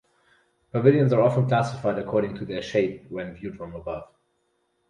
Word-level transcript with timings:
Pavilions 0.71 1.13
are 1.13 1.21
often 1.21 1.47
classified 1.47 1.99
according 1.99 2.33
to 2.35 2.43
their 2.43 2.63
shape 2.63 3.05
when 3.11 3.35
viewed 3.35 3.55
from 3.55 3.75
above. 3.75 4.09